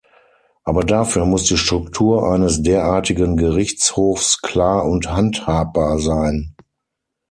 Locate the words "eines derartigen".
2.31-3.37